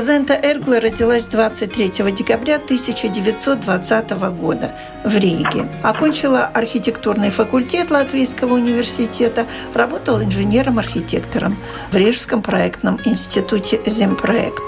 [0.00, 5.68] Зента Эргла родилась 23 декабря 1920 года в Риге.
[5.82, 11.56] Окончила архитектурный факультет Латвийского университета, работала инженером-архитектором
[11.90, 14.62] в Рижском проектном институте «Земпроект».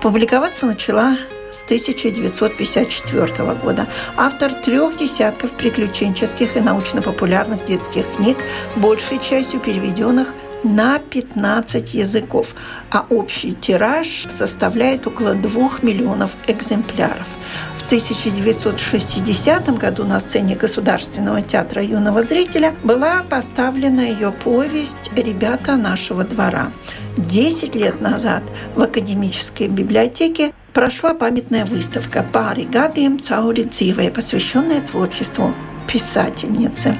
[0.00, 1.18] Публиковаться начала
[1.52, 3.86] с 1954 года.
[4.16, 8.38] Автор трех десятков приключенческих и научно-популярных детских книг,
[8.76, 10.28] большей частью переведенных
[10.64, 12.54] на 15 языков,
[12.90, 17.28] а общий тираж составляет около 2 миллионов экземпляров.
[17.78, 26.24] В 1960 году на сцене Государственного театра юного зрителя была поставлена ее повесть «Ребята нашего
[26.24, 26.72] двора».
[27.16, 28.42] Десять лет назад
[28.74, 35.52] в Академической библиотеке прошла памятная выставка «Пари гадием цаури dzīvē», посвященная творчеству
[35.86, 36.96] писательницы.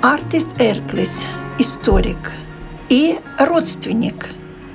[0.00, 1.26] Артист Эрклис,
[1.58, 2.32] историк,
[2.92, 4.26] и родственник.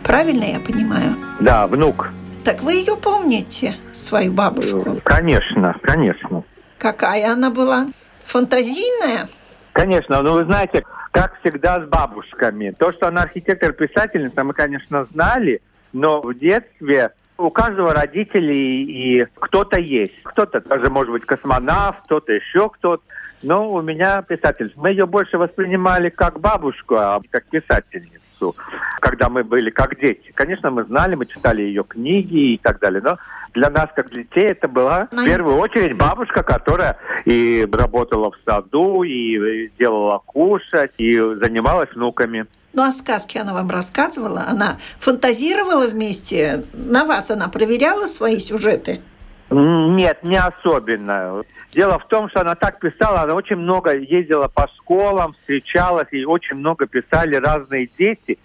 [0.04, 1.14] Правильно я понимаю?
[1.40, 2.10] Да, внук.
[2.44, 5.00] Так вы ее помните, свою бабушку?
[5.04, 6.44] Конечно, конечно.
[6.80, 7.88] Какая она была?
[8.26, 9.28] Фантазийная?
[9.74, 12.74] Конечно, но вы знаете, как всегда с бабушками.
[12.80, 15.62] То, что она архитектор-писательница, мы, конечно, знали,
[15.94, 20.24] но в детстве у каждого родителей и кто-то есть.
[20.24, 23.04] Кто-то даже, может быть, космонавт, кто-то еще кто-то.
[23.44, 24.74] Но у меня писатель.
[24.76, 28.56] Мы ее больше воспринимали как бабушку, а как писательницу,
[29.00, 30.32] когда мы были как дети.
[30.34, 33.18] Конечно, мы знали, мы читали ее книги и так далее, но
[33.54, 39.04] для нас, как детей, это была в первую очередь бабушка, которая и работала в саду,
[39.04, 42.46] и делала кушать, и занималась внуками.
[42.74, 44.46] Ну а сказки она вам рассказывала?
[44.48, 46.64] Она фантазировала вместе?
[46.74, 49.02] На вас она проверяла свои сюжеты?
[49.50, 51.44] Нет, не особенно.
[51.74, 56.26] Дело в том, что она так писала, она очень много ездила по школам, встречалась, и
[56.26, 58.38] очень много писали разные дети.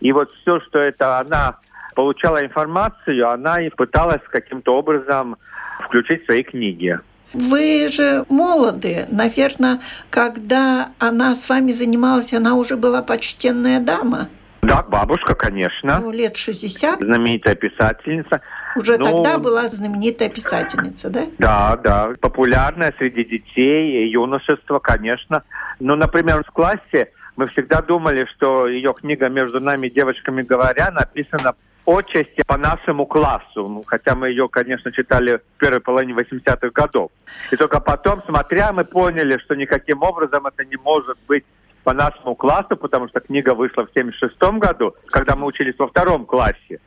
[0.00, 1.58] И вот все, что это она
[1.94, 5.36] получала информацию, она и пыталась каким-то образом
[5.84, 6.98] включить в свои книги.
[7.32, 9.06] Вы же молоды.
[9.10, 14.28] Наверное, когда она с вами занималась, она уже была почтенная дама.
[14.62, 16.00] Да, бабушка, конечно.
[16.00, 17.00] Ну, лет 60.
[17.00, 18.40] Знаменитая писательница.
[18.76, 21.26] Уже ну, тогда была знаменитая писательница, да?
[21.38, 22.12] Да, да.
[22.20, 25.42] Популярная среди детей, юношества, конечно.
[25.80, 31.54] Но, например, в классе мы всегда думали, что ее книга «Между нами девочками говоря» написана
[31.86, 37.10] отчасти по нашему классу, ну, хотя мы ее, конечно, читали в первой половине 80-х годов.
[37.50, 41.44] И только потом, смотря, мы поняли, что никаким образом это не может быть
[41.82, 46.24] по нашему классу, потому что книга вышла в 76 году, когда мы учились во втором
[46.24, 46.80] классе.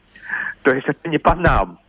[0.63, 1.79] То есть это не по нам.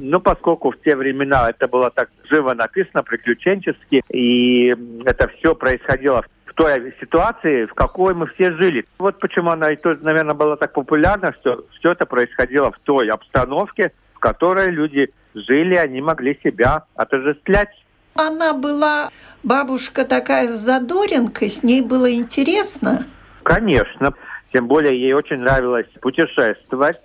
[0.00, 6.24] Ну, поскольку в те времена это было так живо написано, приключенчески, и это все происходило
[6.44, 8.84] в той ситуации, в какой мы все жили.
[8.98, 13.08] Вот почему она, и то, наверное, была так популярна, что все это происходило в той
[13.08, 17.70] обстановке, в которой люди жили, они могли себя отождествлять.
[18.14, 19.10] Она была
[19.42, 23.04] бабушка такая с задоринкой, с ней было интересно.
[23.42, 24.14] Конечно.
[24.52, 26.98] Тем более ей очень нравилось путешествовать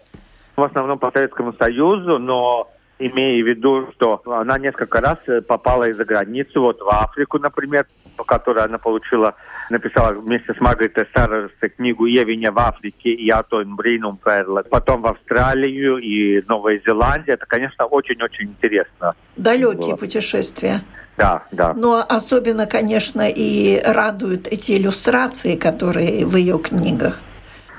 [0.55, 2.69] в основном по Советскому Союзу, но
[2.99, 5.17] имея в виду, что она несколько раз
[5.47, 7.85] попала из-за границу, вот в Африку, например,
[8.17, 9.35] по которой она получила,
[9.69, 14.63] написала вместе с Маргаретой Саррес книгу «Евиня в Африке» и «Атон Бринум Перла».
[14.69, 17.33] Потом в Австралию и Новая Зеландия.
[17.33, 19.15] Это, конечно, очень-очень интересно.
[19.35, 19.95] Далекие было.
[19.95, 20.81] путешествия.
[21.17, 21.73] Да, да.
[21.73, 27.19] Но особенно, конечно, и радуют эти иллюстрации, которые в ее книгах.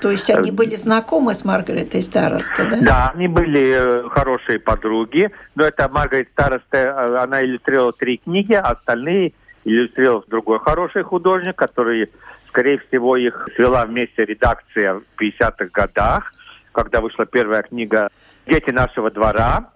[0.03, 2.77] То есть они э, были знакомы с Маргаретой Старостой, да?
[2.81, 5.31] Да, они были э, хорошие подруги.
[5.55, 9.31] Но это Маргарет Староста, э, она иллюстрировала три книги, а остальные
[9.63, 12.11] иллюстрировал другой хороший художник, который,
[12.49, 16.33] скорее всего, их свела вместе редакция в 50-х годах,
[16.73, 18.09] когда вышла первая книга
[18.45, 19.69] «Дети нашего двора».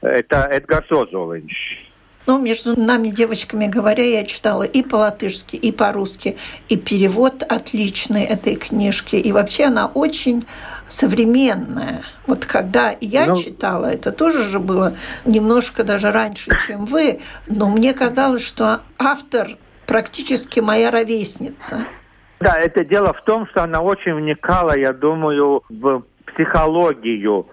[0.00, 1.85] Это Эдгар Созолович.
[2.26, 6.36] Но между нами, девочками говоря, я читала и по-латышски, и по-русски,
[6.68, 9.16] и перевод отличный этой книжки.
[9.16, 10.44] И вообще она очень
[10.88, 12.02] современная.
[12.26, 17.68] Вот когда я ну, читала, это тоже же было немножко даже раньше, чем вы, но
[17.68, 19.48] мне казалось, что автор
[19.86, 21.86] практически моя ровесница.
[22.40, 27.46] Да, это дело в том, что она очень вникала, я думаю, в психологию.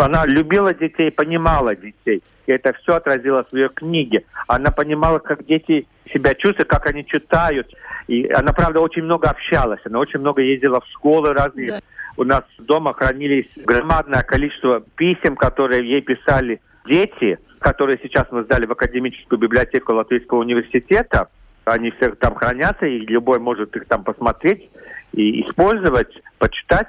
[0.00, 2.22] Она любила детей, понимала детей.
[2.46, 4.24] И это все отразилось в ее книге.
[4.46, 7.72] Она понимала, как дети себя чувствуют, как они читают.
[8.08, 9.80] И она, правда, очень много общалась.
[9.84, 11.68] Она очень много ездила в школы разные.
[11.68, 11.80] Да.
[12.16, 18.66] У нас дома хранились громадное количество писем, которые ей писали дети, которые сейчас мы сдали
[18.66, 21.28] в академическую библиотеку Латвийского университета.
[21.64, 24.70] Они все там хранятся, и любой может их там посмотреть
[25.16, 26.08] и использовать,
[26.38, 26.88] почитать.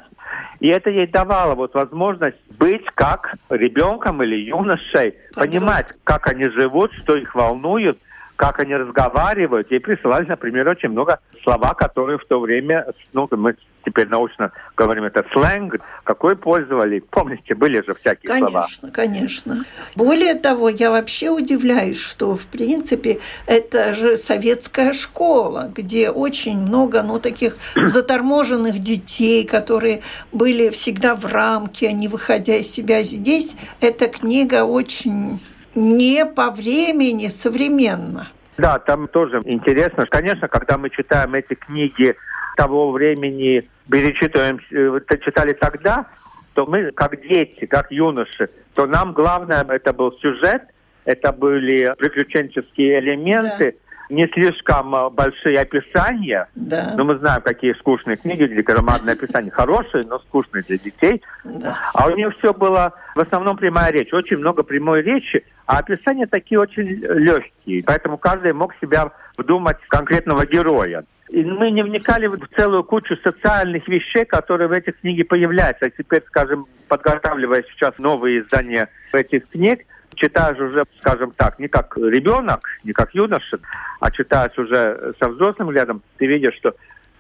[0.59, 6.91] И это ей давало вот возможность быть как ребенком или юношей, понимать, как они живут,
[6.93, 7.97] что их волнует,
[8.35, 9.71] как они разговаривают.
[9.71, 13.55] Ей присылали, например, очень много слова, которые в то время, ну, мы
[13.87, 16.99] теперь научно говорим, это сленг, какой пользовали.
[16.99, 18.67] Помните, были же всякие конечно, слова.
[18.67, 19.65] Конечно, конечно.
[19.95, 27.01] Более того, я вообще удивляюсь, что, в принципе, это же советская школа, где очень много,
[27.01, 30.01] ну, таких заторможенных детей, которые
[30.33, 33.03] были всегда в рамке, не выходя из себя.
[33.03, 35.39] Здесь эта книга очень
[35.75, 38.27] не по времени современно.
[38.57, 40.07] Да, там тоже интересно.
[40.07, 42.15] Конечно, когда мы читаем эти книги
[42.57, 46.07] того времени, перечитываем, э, читали тогда,
[46.53, 50.63] то мы, как дети, как юноши, то нам главное, это был сюжет,
[51.05, 56.47] это были приключенческие элементы, да не слишком э, большие описания.
[56.55, 56.93] Да.
[56.95, 61.21] Но мы знаем, какие скучные книги, где громадные описания хорошие, но скучные для детей.
[61.43, 61.77] Да.
[61.93, 64.13] А у нее все было в основном прямая речь.
[64.13, 67.83] Очень много прямой речи, а описания такие очень легкие.
[67.83, 71.03] Поэтому каждый мог себя вдумать в конкретного героя.
[71.29, 75.87] И мы не вникали в целую кучу социальных вещей, которые в этих книгах появляются.
[75.87, 79.81] А теперь, скажем, подготавливая сейчас новые издания этих книг,
[80.15, 83.59] читаешь уже, скажем так, не как ребенок, не как юноша,
[83.99, 86.73] а читаешь уже со взрослым взглядом, ты видишь, что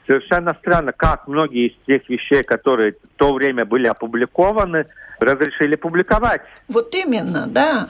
[0.05, 4.85] совершенно странно, как многие из тех вещей, которые в то время были опубликованы,
[5.19, 6.41] разрешили публиковать.
[6.67, 7.89] Вот именно, да.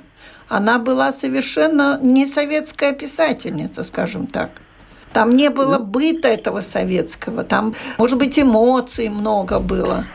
[0.50, 4.50] Она была совершенно не советская писательница, скажем так.
[5.14, 5.86] Там не было ну.
[5.86, 10.06] быта этого советского, там, может быть, эмоций много было.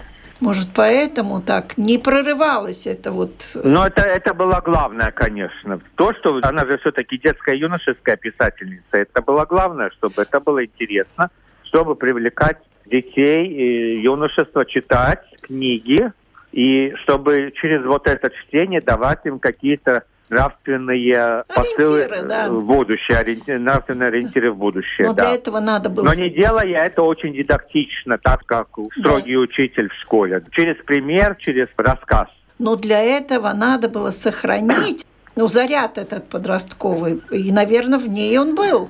[0.41, 3.31] Может, поэтому так не прорывалось это вот...
[3.63, 5.81] Ну, это, это было главное, конечно.
[5.95, 11.31] То, что она же все-таки детская юношеская писательница, это было главное, чтобы это было интересно,
[11.63, 16.11] чтобы привлекать детей и юношество читать книги,
[16.51, 22.51] и чтобы через вот это чтение давать им какие-то нравственные посылы да.
[22.51, 23.51] в будущее, ориенти...
[23.51, 25.09] нравственные ориентиры в будущее.
[25.09, 25.25] Но да.
[25.25, 26.05] для этого надо было...
[26.05, 28.69] Но не делая это очень дидактично, так как
[28.99, 29.41] строгий да.
[29.41, 30.43] учитель в школе.
[30.53, 32.29] Через пример, через рассказ.
[32.59, 35.05] Но для этого надо было сохранить
[35.37, 37.23] ну, заряд этот подростковый.
[37.31, 38.89] И, наверное, в ней он был.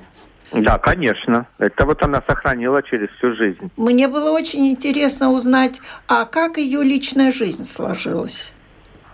[0.53, 1.47] Да, конечно.
[1.57, 3.71] Это вот она сохранила через всю жизнь.
[3.75, 8.53] Мне было очень интересно узнать, а как ее личная жизнь сложилась?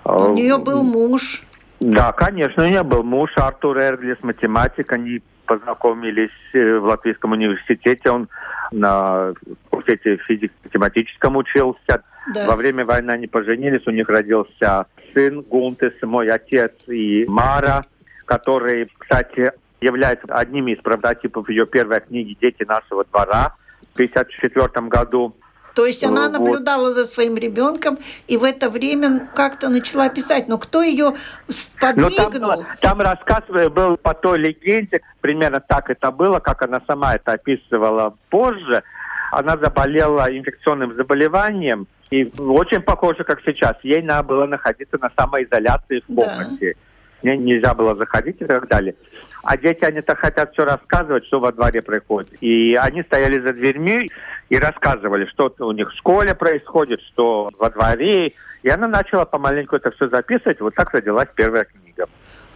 [0.04, 1.46] У а, нее был муж,
[1.80, 2.64] да, конечно.
[2.64, 4.92] У меня был муж Артур Эрглис, математик.
[4.92, 8.10] Они познакомились э, в Латвийском университете.
[8.10, 8.28] Он
[8.72, 9.34] на
[9.70, 12.04] факультете физико-математическом учился.
[12.34, 12.48] Да.
[12.48, 13.88] Во время войны они поженились.
[13.88, 17.86] У них родился сын Гунтес, мой отец и Мара,
[18.26, 19.52] который, кстати,
[19.82, 23.56] является одним из прототипов ее первой книги «Дети нашего двора»
[23.92, 25.36] в 1954 году.
[25.76, 26.40] То есть она вот.
[26.40, 30.48] наблюдала за своим ребенком и в это время как-то начала писать.
[30.48, 31.14] Но кто ее?
[31.48, 37.16] Ну, там, там рассказ был по той легенде, примерно так это было, как она сама
[37.16, 38.84] это описывала позже.
[39.32, 43.76] Она заболела инфекционным заболеванием, и очень похоже, как сейчас.
[43.84, 46.74] Ей надо было находиться на самоизоляции в комнате.
[46.76, 46.90] Да
[47.24, 48.96] мне нельзя было заходить и так далее.
[49.44, 52.30] А дети, они-то хотят все рассказывать, что во дворе происходит.
[52.42, 54.10] И они стояли за дверьми
[54.50, 58.34] и рассказывали, что у них в школе происходит, что во дворе.
[58.64, 60.60] И она начала помаленьку это все записывать.
[60.60, 62.08] Вот так родилась первая книга.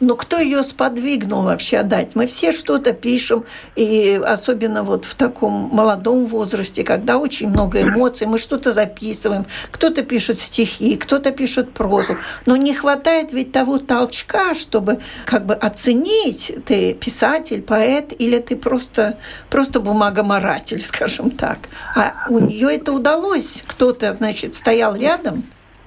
[0.03, 2.13] Но кто ее сподвигнул вообще отдать?
[2.13, 3.45] Мы все что-то пишем,
[3.77, 10.03] и особенно вот в таком молодом возрасте, когда очень много эмоций, мы что-то записываем, кто-то
[10.03, 16.53] пишет стихи, кто-то пишет прозу, но не хватает ведь того толчка, чтобы как бы оценить,
[16.65, 19.17] ты писатель, поэт, или ты просто,
[19.49, 21.69] просто бумагоморатель, скажем так.
[21.95, 23.63] А у нее это удалось.
[23.65, 25.45] Кто-то, значит, стоял рядом.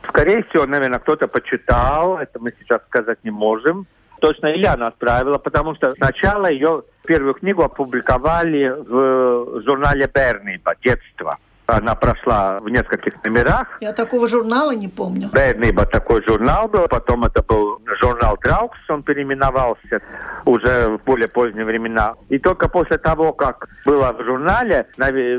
[0.09, 3.87] Скорее всего, наверное, кто-то почитал, это мы сейчас сказать не можем
[4.21, 11.39] точно Ильяна отправила, потому что сначала ее первую книгу опубликовали в журнале Берниба «Детство».
[11.69, 13.79] Она прошла в нескольких номерах.
[13.81, 15.31] Я такого журнала не помню.
[15.33, 20.01] Берниба такой журнал был, потом это был журнал Драукс, он переименовался
[20.45, 22.15] уже в более поздние времена.
[22.29, 24.87] И только после того, как было в журнале,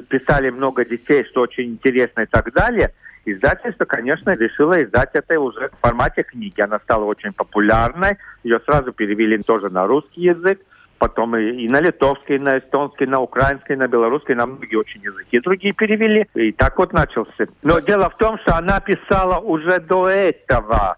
[0.10, 2.91] писали много детей, что очень интересно и так далее,
[3.29, 6.62] Издательство, конечно, решило издать это уже в формате книги.
[6.62, 8.17] Она стала очень популярной.
[8.46, 10.62] Ее сразу перевели тоже на русский язык
[10.98, 14.48] потом и, и на литовский, и на эстонский, и на украинский, и на белорусский, на
[14.48, 16.25] многие очень языки другие перевели.
[16.34, 17.46] И так вот начался.
[17.62, 20.98] Но дело в том, что она писала уже до этого.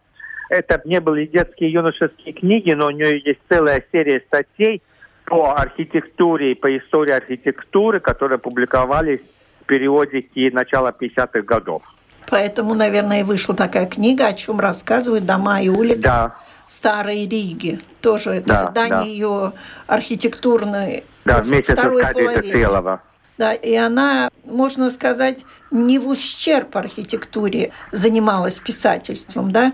[0.50, 4.82] Это не были детские юношеские книги, но у нее есть целая серия статей
[5.26, 9.22] по архитектуре и по истории архитектуры, которые публиковались
[9.62, 11.84] в периодике начала 50-х годов.
[12.30, 16.02] Поэтому, наверное, и вышла такая книга, о чем рассказывают дома и улицы.
[16.02, 16.36] Да,
[16.68, 17.80] Старой Риги.
[18.02, 19.02] Тоже это да, дань да.
[19.02, 19.54] ее
[19.88, 22.52] архитектурной да, вместе второй половины.
[22.52, 23.02] Целого.
[23.40, 29.72] Да, и она, можно сказать, не в ущерб архитектуре занималась писательством, да?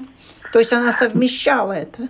[0.54, 2.08] То есть она совмещала это.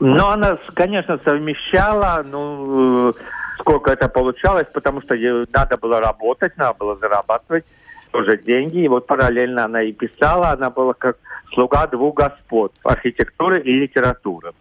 [0.00, 3.14] Ну, она, конечно, совмещала, ну,
[3.60, 7.64] сколько это получалось, потому что ей надо было работать, надо было зарабатывать
[8.10, 8.84] тоже деньги.
[8.84, 11.16] И вот параллельно она и писала, она была как
[11.54, 14.52] слуга двух господ– архитектуры и литературы.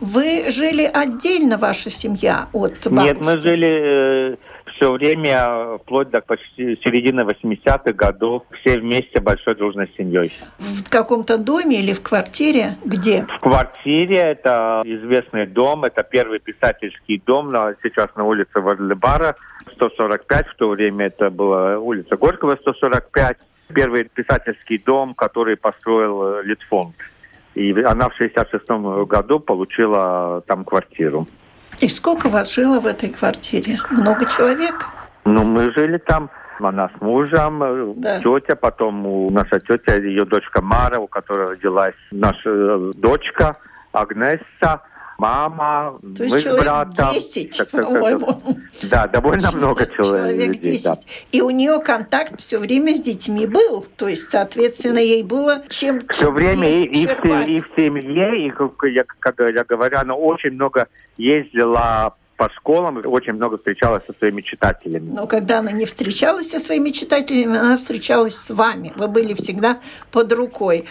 [0.00, 3.14] Вы жили отдельно, ваша семья, от бабушки?
[3.14, 4.36] Нет, мы жили э,
[4.76, 10.32] все время, вплоть до почти середины 80-х годов, все вместе большой дружной семьей.
[10.58, 12.76] В каком-то доме или в квартире?
[12.84, 13.26] Где?
[13.38, 14.16] В квартире.
[14.16, 19.36] Это известный дом, это первый писательский дом, но сейчас на улице возле бара
[19.76, 23.38] 145, в то время это была улица Горького 145.
[23.74, 26.94] Первый писательский дом, который построил э, Литфонд.
[27.56, 28.68] И она в 66
[29.08, 31.26] году получила там квартиру.
[31.80, 33.78] И сколько вас жило в этой квартире?
[33.90, 34.86] Много человек?
[35.24, 38.20] Ну, мы жили там, она с мужем, э, да.
[38.20, 43.56] тетя, потом у наша тетя, ее дочка Мара, у которой родилась наша э, дочка
[43.92, 44.82] Агнесса,
[45.18, 47.14] мама, То есть человек братом.
[47.14, 48.42] 10, по-моему.
[48.82, 50.36] Да, довольно много человек.
[50.36, 50.84] Человек 10.
[50.84, 50.96] Да.
[51.32, 53.86] И у нее контакт все время с детьми был.
[53.96, 58.50] То есть, соответственно, ей было чем Все время и, и, в, и в семье, и,
[59.20, 65.08] как я говорю, она очень много ездила по школам очень много встречалась со своими читателями.
[65.08, 68.92] Но когда она не встречалась со своими читателями, она встречалась с вами.
[68.96, 69.80] Вы были всегда
[70.10, 70.84] под рукой.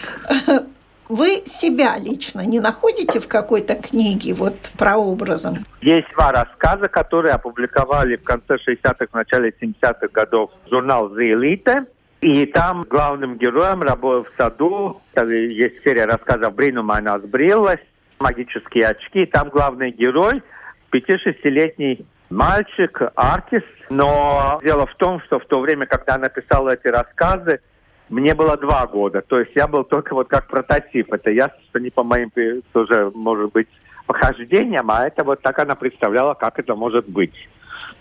[1.08, 5.58] Вы себя лично не находите в какой-то книге вот про образом?
[5.80, 11.86] Есть два рассказа, которые опубликовали в конце 60-х, начале 70-х годов журнал «The Elite».
[12.22, 17.80] И там главным героем в саду есть серия рассказов «Бринумайна сбрилась»,
[18.18, 19.26] «Магические очки».
[19.26, 20.42] Там главный герой–
[20.92, 23.66] 5-6-летний мальчик, артист.
[23.90, 26.28] Но дело в том, что в то время, когда она
[26.68, 27.60] эти рассказы,
[28.08, 31.12] мне было два года, то есть я был только вот как прототип.
[31.12, 32.30] Это ясно, что не по моим
[32.72, 33.68] тоже, может быть,
[34.06, 37.34] похождениям, а это вот так она представляла, как это может быть.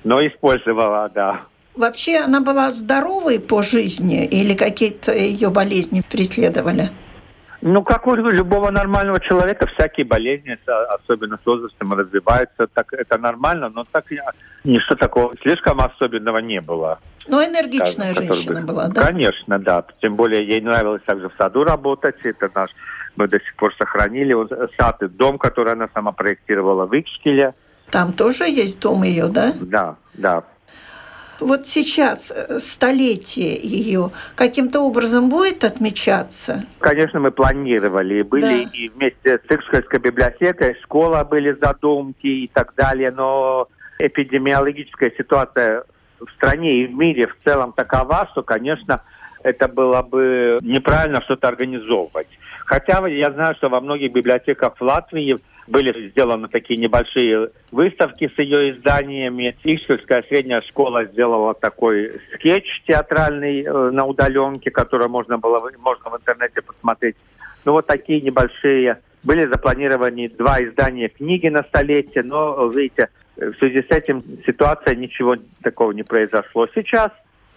[0.03, 1.41] Но использовала, да.
[1.75, 6.89] Вообще она была здоровой по жизни или какие-то ее болезни преследовали?
[7.67, 10.55] Ну, как у любого нормального человека, всякие болезни,
[10.93, 12.67] особенно с возрастом, развиваются.
[12.67, 14.05] Так, это нормально, но так
[14.63, 16.99] ничто такого слишком особенного не было.
[17.27, 18.67] Ну, энергичная скажем, женщина бы...
[18.67, 19.07] была, да?
[19.07, 19.83] Конечно, да.
[19.99, 22.17] Тем более ей нравилось также в саду работать.
[22.23, 22.69] Это наш,
[23.15, 27.55] мы до сих пор сохранили вот, сад и дом, который она сама проектировала в Икшкеле.
[27.89, 29.53] Там тоже есть дом ее, да?
[29.59, 30.43] Да, да.
[31.39, 36.63] Вот сейчас э, столетие ее каким-то образом будет отмечаться?
[36.79, 38.21] Конечно, мы планировали.
[38.21, 38.69] Были да.
[38.73, 43.67] и вместе с Икшкельской библиотекой, школа были задумки и так далее, но
[43.99, 45.83] эпидемиологическая ситуация
[46.19, 49.01] в стране и в мире в целом такова, что, конечно,
[49.43, 52.27] это было бы неправильно что-то организовывать.
[52.65, 55.37] Хотя я знаю, что во многих библиотеках в Латвии
[55.67, 59.57] были сделаны такие небольшие выставки с ее изданиями.
[59.63, 66.17] Икшвильская средняя школа сделала такой скетч театральный э, на удаленке, который можно было можно в
[66.17, 67.15] интернете посмотреть.
[67.65, 68.99] Ну вот такие небольшие.
[69.23, 75.35] Были запланированы два издания книги на столетие, но, видите, в связи с этим ситуация ничего
[75.63, 76.67] такого не произошло.
[76.75, 77.11] Сейчас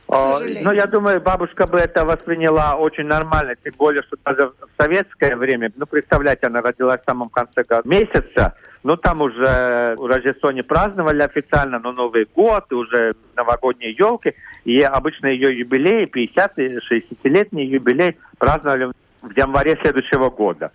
[0.09, 4.83] но ну, я думаю, бабушка бы это восприняла очень нормально, тем более, что даже в
[4.83, 10.63] советское время, ну, представляете, она родилась в самом конце месяца, ну, там уже Рождество не
[10.63, 14.35] праздновали официально, но Новый год, уже новогодние елки,
[14.65, 20.73] и обычно ее юбилей, 50 60-летний юбилей праздновали в январе следующего года.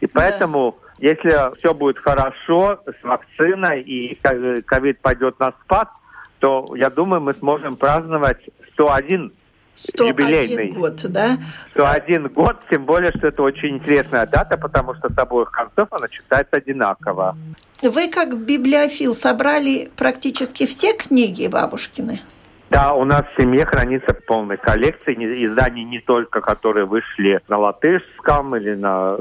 [0.00, 1.08] И поэтому, да.
[1.08, 4.18] если все будет хорошо с вакциной и
[4.64, 5.88] ковид пойдет на спад,
[6.42, 8.38] то, я думаю, мы сможем праздновать
[8.72, 9.32] 101
[9.74, 10.72] 101 юбилейный.
[10.72, 11.38] год, да?
[11.70, 16.08] 101 год, тем более, что это очень интересная дата, потому что с обоих концов она
[16.08, 17.36] читается одинаково.
[17.80, 22.20] Вы как библиофил собрали практически все книги бабушкины?
[22.70, 28.56] Да, у нас в семье хранится полная коллекция изданий не только, которые вышли на латышском
[28.56, 29.18] или на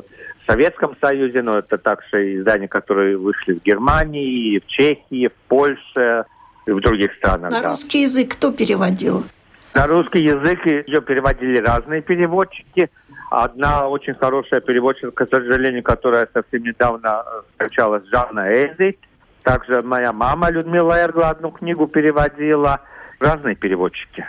[0.48, 6.26] Советском Союзе, но это также издания, которые вышли в Германии, в Чехии, в Польше
[6.74, 7.52] в других странах.
[7.52, 7.70] На да.
[7.70, 9.26] русский язык кто переводил?
[9.74, 12.90] На русский язык ее переводили разные переводчики.
[13.30, 18.98] Одна очень хорошая переводчица, к сожалению, которая совсем недавно встречалась, Жанна Эйзи.
[19.44, 22.82] Также моя мама Людмила Эргла одну книгу переводила.
[23.20, 24.26] Разные переводчики.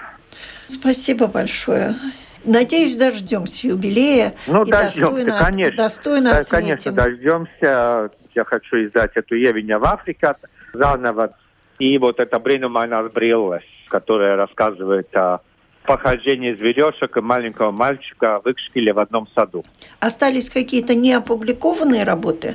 [0.66, 1.96] Спасибо большое.
[2.44, 4.34] Надеюсь, дождемся юбилея.
[4.46, 5.76] Ну, и дождемся, достойно, конечно.
[5.76, 8.10] Достойно да, конечно, дождемся.
[8.34, 10.34] Я хочу издать эту Евиня в Африке
[10.72, 11.34] заново.
[11.82, 15.40] И вот это Бринумайна Бриллес, которая рассказывает о
[15.84, 19.64] похождении зверешек и маленького мальчика в Икшкиле в одном саду.
[19.98, 22.54] Остались какие-то неопубликованные работы?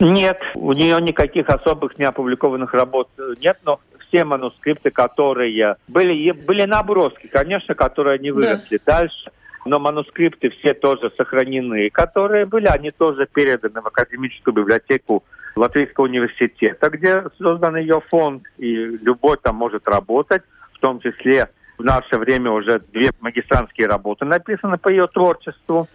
[0.00, 7.26] Нет, у нее никаких особых неопубликованных работ нет, но все манускрипты, которые были, были наброски,
[7.26, 9.00] конечно, которые не выросли да.
[9.00, 9.30] дальше,
[9.66, 15.22] но манускрипты все тоже сохранены, которые были, они тоже переданы в академическую библиотеку
[15.56, 20.42] Латвийского университета, где создан ее фонд, и любой там может работать,
[20.72, 25.88] в том числе в наше время уже две магистрантские работы написаны по ее творчеству,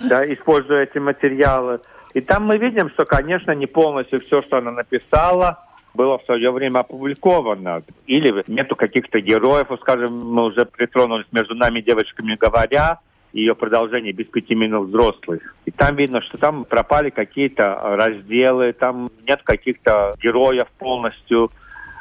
[0.00, 1.80] да, используя эти материалы.
[2.14, 5.58] И там мы видим, что, конечно, не полностью все, что она написала,
[5.94, 7.82] было в свое время опубликовано.
[8.06, 12.98] Или нету каких-то героев, скажем, мы уже притронулись между нами девочками говоря,
[13.34, 15.42] ее продолжение без пяти минут взрослых.
[15.66, 21.50] И там видно, что там пропали какие-то разделы, там нет каких-то героев полностью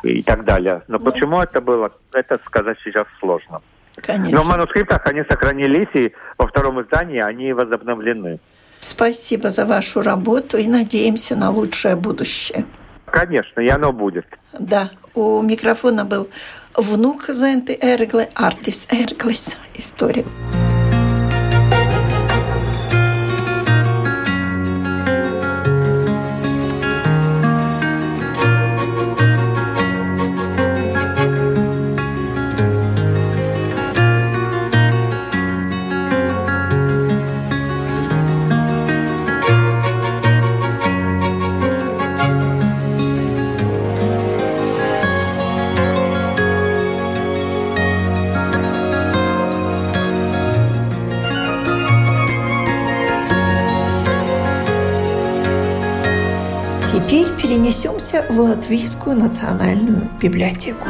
[0.04, 0.84] и так далее.
[0.88, 1.12] Но да.
[1.12, 3.62] почему это было, это сказать сейчас сложно.
[3.96, 4.38] Конечно.
[4.38, 8.40] Но в манускриптах они сохранились, и во втором издании они возобновлены.
[8.80, 12.66] Спасибо за вашу работу и надеемся на лучшее будущее.
[13.06, 14.25] Конечно, и оно будет.
[14.60, 16.29] Да, у микрофона был
[16.75, 20.25] внук Зенты Эргле, артист Эрглес, историк.
[58.33, 60.87] В Латвийскую национальную библиотеку.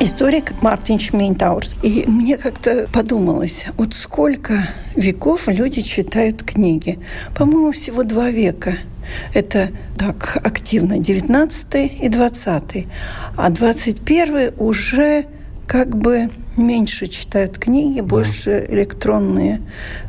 [0.00, 1.76] историк Мартин Шмейнтаурс.
[1.82, 6.98] И мне как-то подумалось, вот сколько веков люди читают книги.
[7.36, 8.78] По-моему, всего два века.
[9.34, 12.86] Это так активно 19 и 20.
[13.36, 15.26] А 21 уже
[15.66, 18.04] как бы меньше читают книги, да.
[18.04, 19.60] больше электронные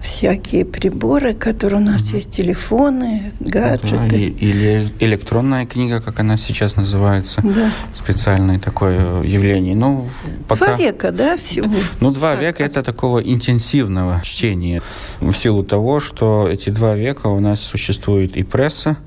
[0.02, 2.18] всякие приборы, которые у нас угу.
[2.18, 4.10] есть, телефоны, гаджеты.
[4.10, 7.72] Да, или электронная книга, как она сейчас называется, да.
[7.94, 9.76] специальное такое явление.
[9.76, 10.08] Ну,
[10.48, 10.68] пока...
[10.68, 11.70] Два века, да, всего?
[12.00, 14.82] Ну, два так, века– это такого интенсивного чтения.
[15.20, 18.98] В силу того, что эти два века у нас существует и пресса,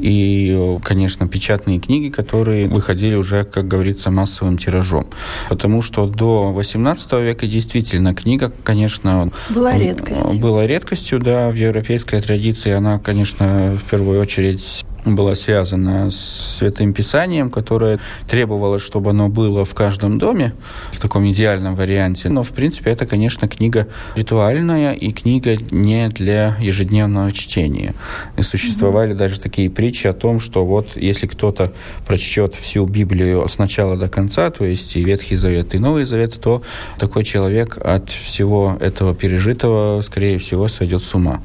[0.00, 5.06] и, конечно, печатные книги, которые выходили уже, как говорится, массовым тиражом.
[5.48, 10.38] Потому что до 18 18 века действительно книга, конечно, была редкостью.
[10.40, 16.92] Была редкостью, да, в европейской традиции она, конечно, в первую очередь была связана с Святым
[16.92, 20.52] Писанием, которое требовало, чтобы оно было в каждом доме
[20.92, 22.28] в таком идеальном варианте.
[22.28, 27.94] Но, в принципе, это, конечно, книга ритуальная и книга не для ежедневного чтения.
[28.36, 29.18] И существовали mm-hmm.
[29.18, 31.72] даже такие притчи о том, что вот если кто-то
[32.06, 36.38] прочтет всю Библию с начала до конца, то есть и Ветхий Завет, и Новый Завет,
[36.40, 36.62] то
[36.98, 41.40] такой человек от всего этого пережитого, скорее всего, сойдет с ума.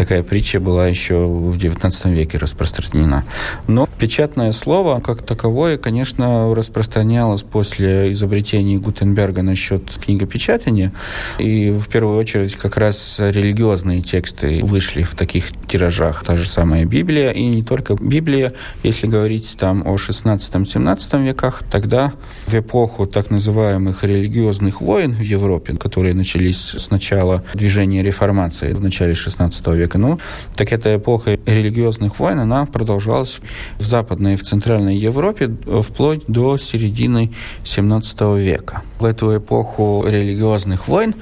[0.00, 3.26] Такая притча была еще в XIX веке распространена.
[3.68, 10.90] Но печатное слово, как таковое, конечно, распространялось после изобретения Гутенберга насчет книгопечатания.
[11.38, 16.24] И в первую очередь как раз религиозные тексты вышли в таких тиражах.
[16.24, 22.14] Та же самая Библия, и не только Библия, если говорить там о 16-17 веках, тогда
[22.46, 28.80] в эпоху так называемых религиозных войн в Европе, которые начались с начала движения реформации в
[28.80, 30.18] начале 16 века, ну,
[30.56, 33.40] так эта эпоха религиозных войн, она продолжалась
[33.78, 35.50] в Западной и в Центральной Европе
[35.82, 37.32] вплоть до середины
[37.64, 38.82] 17 века.
[38.98, 41.14] В эту эпоху религиозных войн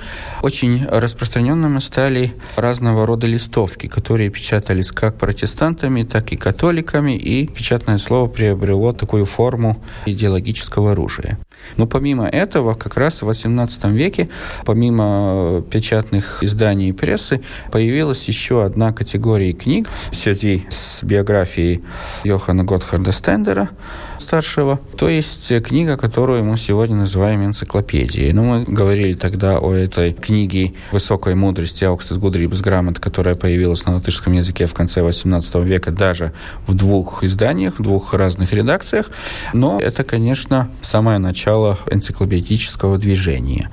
[0.43, 7.99] очень распространенными стали разного рода листовки, которые печатались как протестантами, так и католиками, и печатное
[7.99, 11.39] слово приобрело такую форму идеологического оружия.
[11.77, 14.29] Но помимо этого, как раз в XVIII веке,
[14.65, 17.41] помимо печатных изданий и прессы,
[17.71, 21.83] появилась еще одна категория книг в связи с биографией
[22.25, 23.71] Йохана Готхарда Стендера,
[24.19, 28.33] старшего, то есть книга, которую мы сегодня называем энциклопедией.
[28.33, 33.95] Ну, мы говорили тогда о этой книге высокой мудрости Аукстес Гудрибс Грамот, которая появилась на
[33.95, 36.33] латышском языке в конце XVIII века даже
[36.67, 39.11] в двух изданиях, в двух разных редакциях.
[39.55, 41.48] Но это, конечно, самое начало
[41.91, 43.71] энциклопедического движения.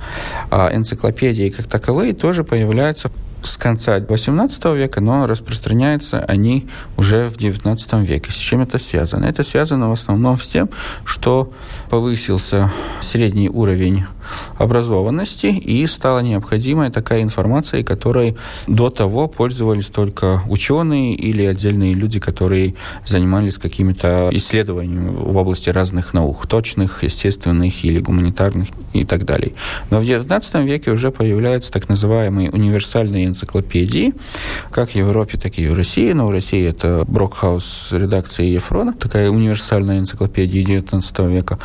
[0.50, 3.10] А энциклопедии как таковые тоже появляются
[3.42, 8.32] с конца XVIII века, но распространяются они уже в XIX веке.
[8.32, 9.24] С чем это связано?
[9.24, 10.70] Это связано в основном с тем,
[11.04, 11.52] что
[11.88, 14.04] повысился средний уровень
[14.58, 22.18] образованности и стала необходимая такая информация, которой до того пользовались только ученые или отдельные люди,
[22.18, 29.52] которые занимались какими-то исследованиями в области разных наук, точных, естественных или гуманитарных и так далее.
[29.90, 34.14] Но в XIX веке уже появляются так называемые универсальные энциклопедии,
[34.70, 36.12] как в Европе, так и в России.
[36.12, 41.58] Но в России это Брокхаус редакции Ефрона, такая универсальная энциклопедия XIX века.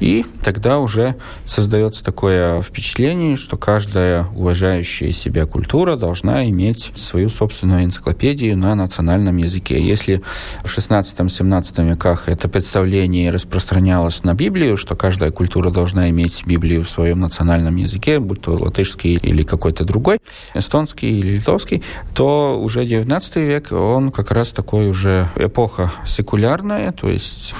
[0.00, 7.84] И тогда уже создается такое впечатление, что каждая уважающая себя культура должна иметь свою собственную
[7.84, 9.82] энциклопедию на национальном языке.
[9.84, 10.22] Если
[10.64, 16.90] в 16-17 веках это представление распространялось на Библию, что каждая культура должна иметь Библию в
[16.90, 20.18] своем национальном языке, будь то латышский или какой-то другой,
[20.54, 21.82] эстонский или литовский,
[22.14, 27.54] то уже 19 век, он как раз такой уже эпоха секулярная, то есть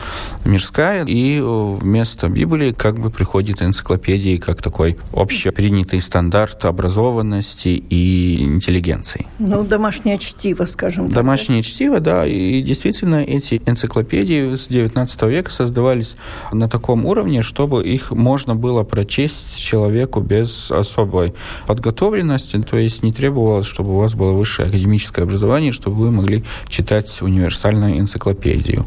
[0.45, 9.27] мирская, и вместо Библии как бы приходит энциклопедия как такой общепринятый стандарт образованности и интеллигенции.
[9.39, 11.15] Ну, домашнее чтиво, скажем так.
[11.15, 16.17] Домашнее чтиво, да, и действительно эти энциклопедии с 19 века создавались
[16.53, 21.35] на таком уровне, чтобы их можно было прочесть человеку без особой
[21.67, 26.45] подготовленности, то есть не требовалось, чтобы у вас было высшее академическое образование, чтобы вы могли
[26.69, 28.85] читать универсальную энциклопедию.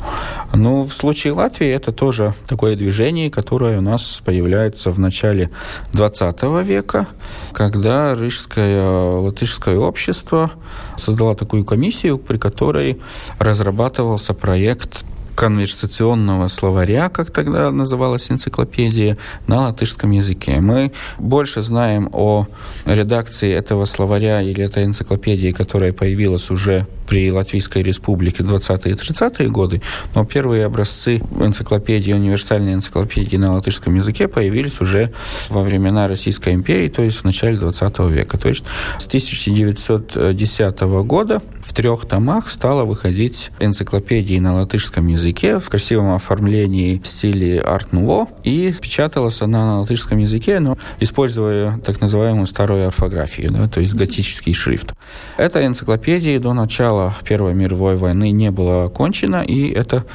[0.53, 5.49] Но в случае Латвии это тоже такое движение, которое у нас появляется в начале
[5.93, 7.07] 20 века,
[7.53, 10.51] когда Рижское латышское общество
[10.97, 12.99] создало такую комиссию, при которой
[13.38, 15.03] разрабатывался проект
[15.39, 20.60] конверсационного словаря, как тогда называлась энциклопедия, на латышском языке.
[20.60, 22.47] Мы больше знаем о
[22.86, 29.50] редакции этого словаря или этой энциклопедии, которая появилась уже при Латвийской республике 20-е и 30-е
[29.50, 29.82] годы,
[30.13, 35.12] но первые образцы энциклопедии, универсальной энциклопедии на латышском языке появились уже
[35.50, 38.38] во времена Российской империи, то есть в начале 20 века.
[38.38, 38.63] То есть
[39.00, 47.00] с 1910 года в трех томах стала выходить энциклопедии на латышском языке в красивом оформлении
[47.04, 53.50] в стиле арт-нуво, и печаталась она на латышском языке, но используя так называемую старую орфографию,
[53.52, 54.93] да, то есть готический шрифт.
[55.38, 60.05] Эта энциклопедия до начала начала Первой мировой войны не было окончено, и это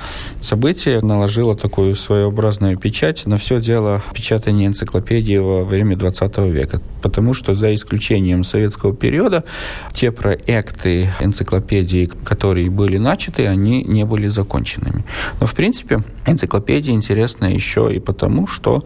[0.40, 6.81] событие наложило такую своеобразную печать на все дело печатания энциклопедии во время 20 века.
[7.03, 9.44] Потому что за исключением советского периода
[9.92, 15.05] те проекты энциклопедии, которые были начаты, они не были законченными.
[15.40, 18.83] Но, в принципе, энциклопедия интересна еще и потому, что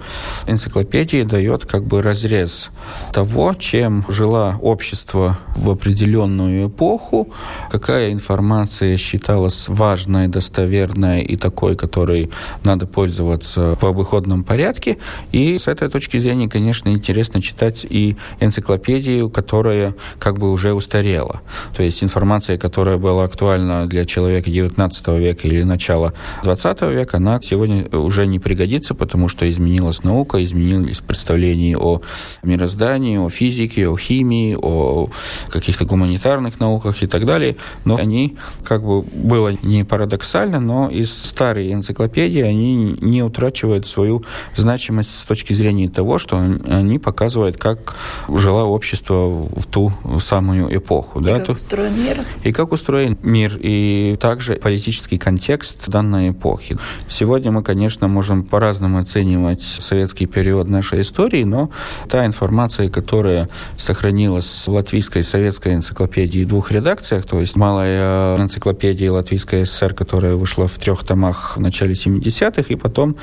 [0.46, 2.70] энциклопедия дает как бы разрез
[3.12, 7.28] того, чем жила общество в определенную эпоху,
[7.70, 12.28] как какая информация считалась важной, достоверной и такой, которой
[12.62, 14.98] надо пользоваться в обыходном порядке.
[15.32, 21.40] И с этой точки зрения, конечно, интересно читать и энциклопедию, которая как бы уже устарела.
[21.74, 27.40] То есть информация, которая была актуальна для человека XIX века или начала 20 века, она
[27.40, 32.02] сегодня уже не пригодится, потому что изменилась наука, изменились представления о
[32.42, 35.08] мироздании, о физике, о химии, о
[35.48, 37.56] каких-то гуманитарных науках и так далее.
[37.84, 44.24] Но они, как бы было не парадоксально, но из старой энциклопедии они не утрачивают свою
[44.56, 47.96] значимость с точки зрения того, что они показывают, как
[48.28, 51.20] жило общество в ту самую эпоху.
[51.20, 52.18] И да, как то, устроен мир.
[52.44, 56.78] И как устроен мир, и также политический контекст данной эпохи.
[57.08, 61.70] Сегодня мы, конечно, можем по-разному оценивать советский период нашей истории, но
[62.08, 69.10] та информация, которая сохранилась в латвийской советской энциклопедии в двух редакциях, то есть малая энциклопедия
[69.10, 73.16] Латвийской ССР, которая вышла в трех томах в начале 70-х, и потом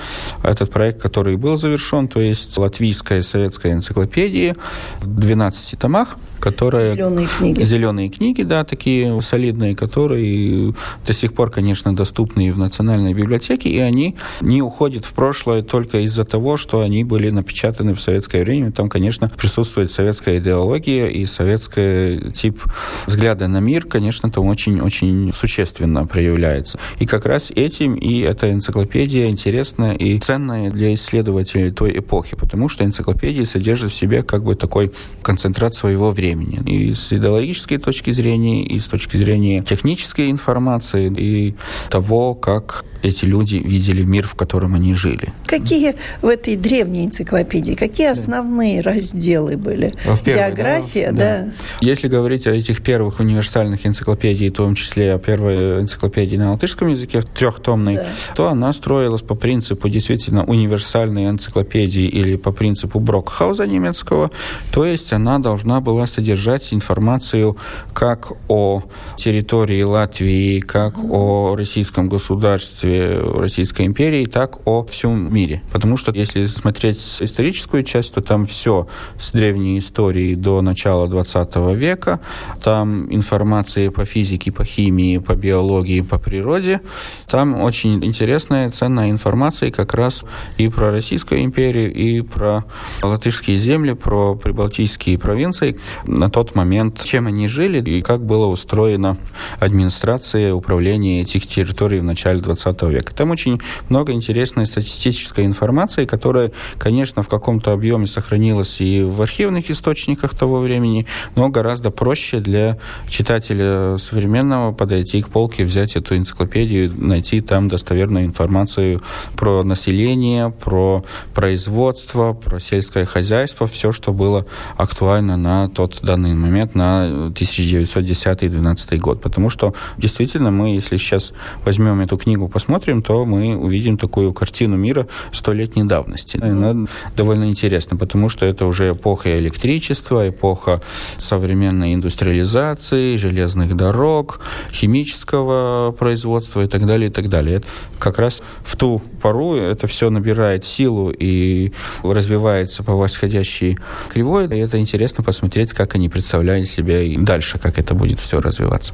[0.43, 4.55] этот проект, который был завершен, то есть латвийская советская энциклопедия
[4.99, 6.93] в 12 томах, которые...
[6.93, 7.63] Зеленые книги.
[7.63, 10.75] Зеленые книги, да, такие солидные, которые
[11.07, 15.63] до сих пор, конечно, доступны и в Национальной библиотеке, и они не уходят в прошлое
[15.63, 18.71] только из-за того, что они были напечатаны в советское время.
[18.71, 22.61] Там, конечно, присутствует советская идеология и советский тип
[23.07, 26.79] взгляда на мир, конечно, там очень-очень существенно проявляется.
[26.99, 32.69] И как раз этим и эта энциклопедия интересна и ценная для исследователей той эпохи, потому
[32.69, 36.61] что энциклопедия содержит в себе как бы такой концентрат своего времени.
[36.65, 41.55] И с идеологической точки зрения, и с точки зрения технической информации, и
[41.89, 45.33] того, как эти люди видели мир, в котором они жили.
[45.45, 49.93] Какие в этой древней энциклопедии, какие основные разделы были?
[50.05, 51.45] В первой, География, да, да.
[51.45, 51.51] да.
[51.81, 56.87] Если говорить о этих первых универсальных энциклопедиях, в том числе о первой энциклопедии на латышском
[56.87, 58.05] языке, трехтомной, да.
[58.35, 64.31] то она строилась по принципу действительно универсальной энциклопедии или по принципу Брокхауза немецкого,
[64.71, 67.57] то есть она должна была содержать информацию
[67.93, 68.83] как о
[69.17, 72.94] территории Латвии, как о российском государстве,
[73.37, 75.61] Российской империи, так о всем мире.
[75.71, 78.87] Потому что если смотреть историческую часть, то там все
[79.19, 82.19] с древней истории до начала 20 века.
[82.63, 86.81] Там информация по физике, по химии, по биологии, по природе.
[87.27, 90.23] Там очень интересная, ценная информация как раз
[90.57, 92.65] и про Российскую империю, и про
[93.01, 99.17] латышские земли, про прибалтийские провинции на тот момент, чем они жили и как была устроена
[99.59, 103.13] администрация, управление этих территорий в начале 20 века.
[103.13, 109.69] Там очень много интересной статистической информации, которая, конечно, в каком-то объеме сохранилась и в архивных
[109.69, 116.91] источниках того времени, но гораздо проще для читателя современного подойти к полке, взять эту энциклопедию,
[116.95, 119.01] найти там достоверную информацию
[119.35, 124.45] про население, про производство, про сельское хозяйство, все, что было
[124.77, 129.21] актуально на тот данный момент, на 1910-2012 год.
[129.21, 134.33] Потому что действительно мы, если сейчас возьмем эту книгу, посмотрим, посмотрим, то мы увидим такую
[134.33, 136.39] картину мира столетней давности.
[136.41, 140.81] Она довольно интересна, потому что это уже эпоха электричества, эпоха
[141.19, 144.39] современной индустриализации, железных дорог,
[144.71, 147.57] химического производства и так далее, и так далее.
[147.57, 147.67] Это
[147.99, 153.77] как раз в ту пору это все набирает силу и развивается по восходящей
[154.09, 154.47] кривой.
[154.47, 158.93] И это интересно посмотреть, как они представляют себя и дальше, как это будет все развиваться.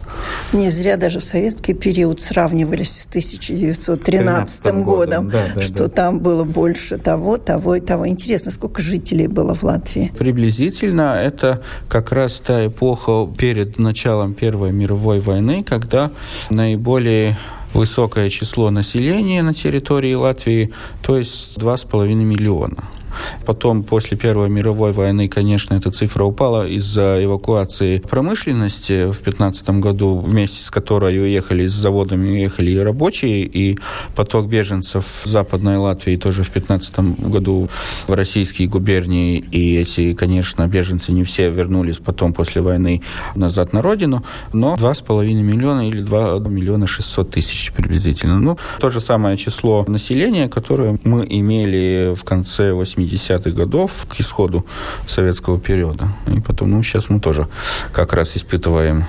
[0.51, 5.87] Не зря даже в советский период сравнивались с 1900 1913 годом, годом да, да, что
[5.87, 5.89] да.
[5.89, 8.07] там было больше того, того и того.
[8.07, 10.11] Интересно, сколько жителей было в Латвии?
[10.17, 16.11] Приблизительно это как раз та эпоха перед началом Первой мировой войны, когда
[16.49, 17.37] наиболее
[17.73, 22.83] высокое число населения на территории Латвии, то есть 2,5 миллиона.
[23.45, 30.19] Потом, после Первой мировой войны, конечно, эта цифра упала из-за эвакуации промышленности в 2015 году,
[30.19, 33.77] вместе с которой уехали с заводами, уехали и рабочие, и
[34.15, 37.69] поток беженцев в Западной Латвии тоже в 2015 году
[38.07, 43.01] в российские губернии, и эти, конечно, беженцы не все вернулись потом после войны
[43.35, 48.39] назад на родину, но 2,5 миллиона или 2 миллиона 600 тысяч приблизительно.
[48.39, 54.19] Ну, то же самое число населения, которое мы имели в конце 80 80-х годов к
[54.19, 54.65] исходу
[55.07, 56.07] советского периода.
[56.27, 57.47] И потом, ну, сейчас мы тоже
[57.91, 59.05] как раз испытываем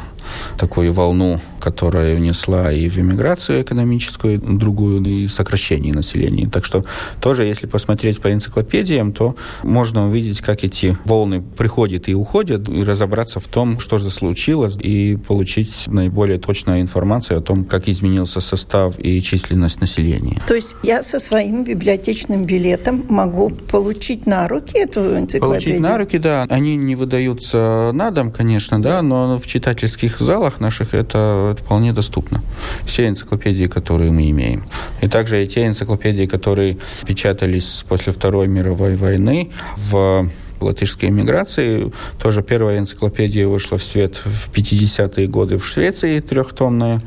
[0.56, 6.48] такую волну, которая внесла и в эмиграцию экономическую, другую, и сокращение населения.
[6.48, 6.84] Так что
[7.20, 12.82] тоже, если посмотреть по энциклопедиям, то можно увидеть, как эти волны приходят и уходят, и
[12.82, 18.40] разобраться в том, что же случилось, и получить наиболее точную информацию о том, как изменился
[18.40, 20.40] состав и численность населения.
[20.46, 25.40] То есть я со своим библиотечным билетом могу получить на руки эту энциклопедию?
[25.40, 26.46] Получить на руки, да.
[26.48, 32.42] Они не выдаются на дом, конечно, да, но в читательских залах наших это вполне доступно.
[32.84, 34.64] Все энциклопедии, которые мы имеем.
[35.00, 40.28] И также и те энциклопедии, которые печатались после Второй мировой войны в
[40.62, 41.92] латышской эмиграции.
[42.20, 47.02] Тоже первая энциклопедия вышла в свет в 50-е годы в Швеции, трехтомная.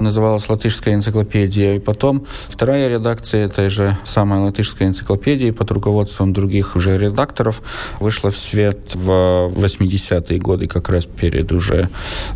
[0.00, 1.74] Называлась «Латышская энциклопедия».
[1.74, 7.62] И потом вторая редакция этой же самой латышской энциклопедии под руководством других уже редакторов
[8.00, 11.88] вышла в свет в 80-е годы, как раз перед уже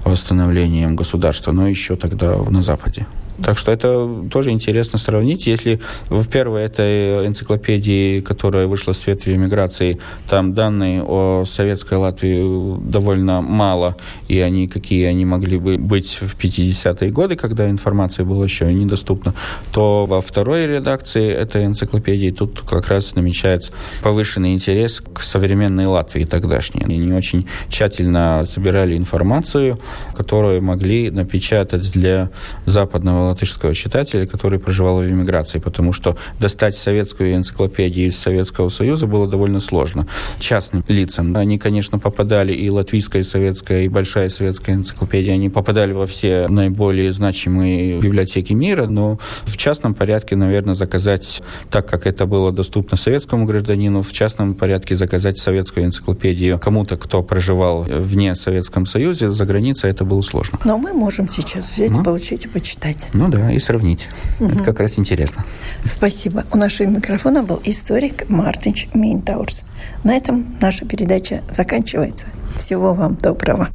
[0.04, 3.06] восстановлением государства, но еще тогда на Западе.
[3.42, 5.46] Так что это тоже интересно сравнить.
[5.46, 9.98] Если в первой этой энциклопедии, которая вышла в свет в эмиграции,
[10.28, 13.96] там данные о советской Латвии довольно мало,
[14.26, 19.34] и они какие они могли бы быть в 50-е годы, когда информация была еще недоступна,
[19.72, 23.72] то во второй редакции этой энциклопедии тут как раз намечается
[24.02, 26.82] повышенный интерес к современной Латвии тогдашней.
[26.84, 29.78] Они очень тщательно собирали информацию,
[30.16, 32.30] которую могли напечатать для
[32.66, 39.06] западного латышского читателя, который проживал в эмиграции, потому что достать советскую энциклопедию из Советского Союза
[39.06, 40.06] было довольно сложно.
[40.38, 41.36] Частным лицам.
[41.36, 46.48] Они, конечно, попадали и латвийская, и советская, и большая советская энциклопедия, они попадали во все
[46.48, 52.96] наиболее значимые библиотеки мира, но в частном порядке, наверное, заказать, так как это было доступно
[52.96, 59.44] советскому гражданину, в частном порядке заказать советскую энциклопедию кому-то, кто проживал вне Советском Союзе, за
[59.44, 60.58] границей это было сложно.
[60.64, 63.08] Но мы можем сейчас взять, ну, получить и почитать.
[63.18, 64.08] Ну да, и сравнить.
[64.38, 64.48] Угу.
[64.48, 65.44] Это как раз интересно.
[65.84, 66.44] Спасибо.
[66.52, 69.62] У нашего микрофона был историк Мартинч Минтаурс.
[70.04, 72.26] На этом наша передача заканчивается.
[72.56, 73.68] Всего вам доброго.